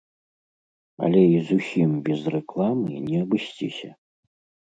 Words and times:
Але 1.07 1.21
і 1.31 1.35
зусім 1.49 1.91
без 2.09 2.21
рэкламы 2.35 2.97
не 3.09 3.17
абысціся. 3.27 3.89